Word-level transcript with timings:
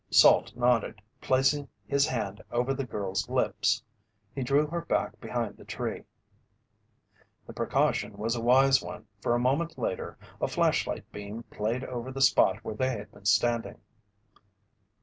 Salt 0.09 0.55
nodded, 0.55 0.99
placing 1.21 1.67
his 1.87 2.07
hand 2.07 2.41
over 2.49 2.73
the 2.73 2.83
girl's 2.87 3.29
lips. 3.29 3.83
He 4.33 4.41
drew 4.41 4.65
her 4.65 4.81
back 4.81 5.19
behind 5.21 5.57
the 5.57 5.63
tree. 5.63 6.05
The 7.45 7.53
precaution 7.53 8.17
was 8.17 8.35
a 8.35 8.41
wise 8.41 8.81
one, 8.81 9.05
for 9.21 9.35
a 9.35 9.39
moment 9.39 9.77
later, 9.77 10.17
a 10.41 10.47
flashlight 10.47 11.11
beam 11.11 11.43
played 11.51 11.83
over 11.83 12.11
the 12.11 12.19
spot 12.19 12.63
where 12.65 12.73
they 12.73 12.89
had 12.97 13.11
been 13.11 13.25
standing. 13.25 13.79